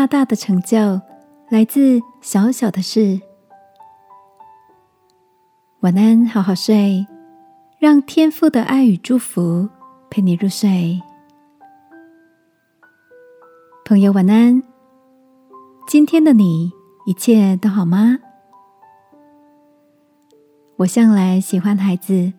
[0.00, 0.98] 大大的成就
[1.50, 3.20] 来自小小的事。
[5.80, 7.06] 晚安，好好睡，
[7.78, 9.68] 让天父的爱与祝福
[10.08, 10.98] 陪你入睡。
[13.84, 14.62] 朋友，晚安。
[15.86, 16.72] 今天的你
[17.04, 18.20] 一切都好吗？
[20.76, 22.32] 我向来喜欢孩子，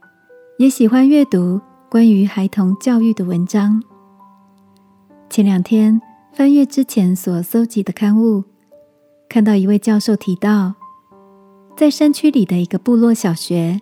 [0.58, 3.84] 也喜欢阅读关于孩童教育的文章。
[5.30, 6.02] 前两天
[6.34, 8.44] 翻阅之前所搜集的刊物，
[9.28, 10.74] 看到一位教授提到。
[11.76, 13.82] 在山区里的一个部落小学，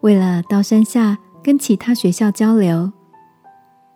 [0.00, 2.92] 为了到山下跟其他学校交流，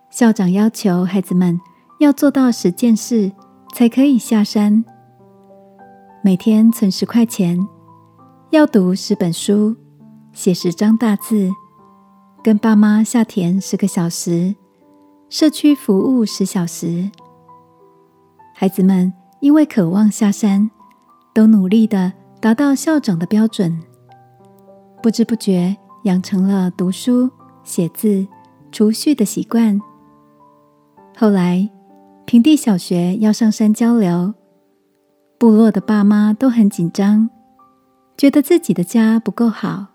[0.09, 1.59] 校长要求孩子们
[1.99, 3.31] 要做到十件事
[3.73, 4.83] 才可以下山。
[6.21, 7.65] 每天存十块钱，
[8.49, 9.75] 要读十本书，
[10.33, 11.49] 写十张大字，
[12.43, 14.55] 跟爸妈下田十个小时，
[15.29, 17.09] 社区服务十小时。
[18.61, 20.69] 孩子们因为渴望下山，
[21.33, 22.11] 都努力的。
[22.41, 23.79] 达到校长的标准，
[25.01, 27.29] 不知不觉养成了读书、
[27.63, 28.27] 写字、
[28.69, 29.79] 储蓄的习惯。
[31.15, 31.69] 后来，
[32.25, 34.33] 平地小学要上山交流，
[35.37, 37.29] 部落的爸妈都很紧张，
[38.17, 39.85] 觉得自己的家不够好。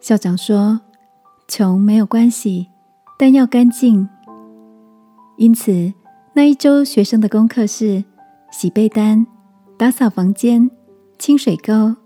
[0.00, 0.80] 校长说
[1.46, 2.70] ：“穷没有关系，
[3.16, 4.08] 但要干净。”
[5.38, 5.92] 因此，
[6.36, 8.04] 那一周学生的功课是
[8.52, 9.26] 洗被单、
[9.78, 10.70] 打扫房间。
[11.18, 11.96] 清水沟，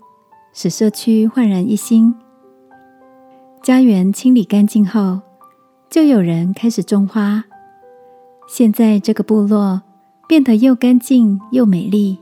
[0.53, 2.15] 使社区焕然一新。
[3.61, 5.19] 家园清理干净后，
[5.89, 7.43] 就有人开始种花。
[8.47, 9.81] 现在这个部落
[10.29, 12.17] 变得又干净又美丽。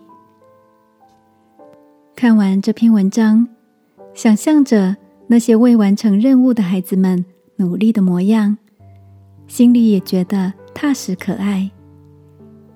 [2.16, 3.48] 看完这篇文章，
[4.16, 7.24] 想象着那些未完成任务的孩子们
[7.58, 8.58] 努力的模样，
[9.46, 11.70] 心里也觉得踏实可爱。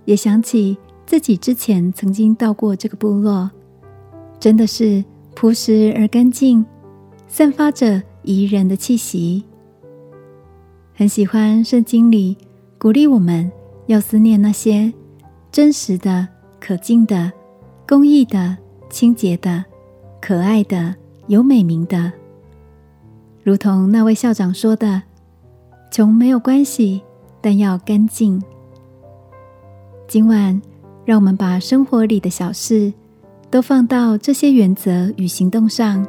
[0.06, 3.50] 也想起自己之前曾经到过这个部落。
[4.39, 5.04] 真的是
[5.36, 6.66] 朴实而干净，
[7.27, 9.44] 散发着宜人的气息。
[10.94, 12.38] 很喜欢圣经里
[12.77, 13.52] 鼓励我们
[13.88, 14.94] 要思念那些
[15.52, 16.27] 真实的、
[16.60, 17.32] 可敬的、
[17.88, 18.58] 公义的、
[18.89, 19.64] 清洁的、
[20.22, 20.94] 可爱的、
[21.27, 22.11] 有美名的。
[23.44, 25.02] 如同那位校长说的
[25.92, 27.02] ：“穷没有关系，
[27.42, 28.42] 但要干净。”
[30.08, 30.61] 今晚，
[31.05, 32.93] 让我们把生活里的小事。
[33.53, 36.03] 都放到这些原则与行动上，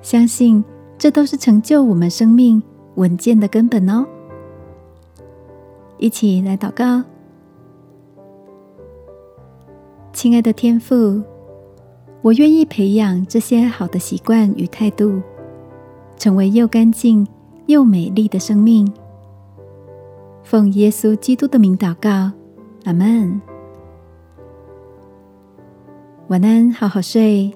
[0.00, 0.64] 相信
[0.96, 2.62] 这都是成就我们生命
[2.94, 4.06] 稳健的根本哦。
[5.98, 7.04] 一起来祷告，
[10.14, 11.22] 亲爱的天父，
[12.22, 15.20] 我愿意培养这些好的习惯与态度，
[16.16, 17.28] 成为又干净
[17.66, 18.90] 又美丽的生命。
[20.42, 22.32] 奉耶稣基督的名祷告，
[22.88, 23.38] 阿门。
[26.28, 27.52] 晚安，好好睡。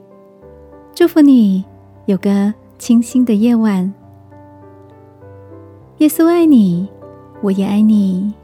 [0.95, 1.65] 祝福你
[2.05, 3.91] 有个清新的夜晚。
[6.01, 6.87] 耶稣爱你，
[7.41, 8.35] 我也爱你。